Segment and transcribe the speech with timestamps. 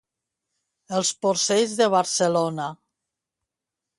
[0.99, 2.65] Els porcells de Barcelona.